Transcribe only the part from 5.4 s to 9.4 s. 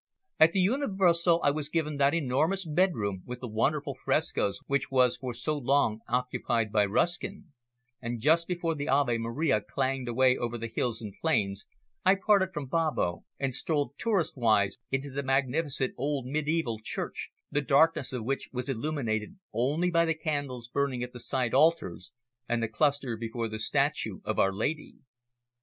long occupied by Ruskin, and just before the Ave